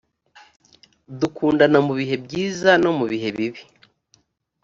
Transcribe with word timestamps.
dukundana 1.19 1.77
mubihe 1.87 2.15
byiza 2.25 2.71
no 2.83 2.91
mu 2.97 3.05
bihe 3.11 3.29
bibi. 3.37 3.61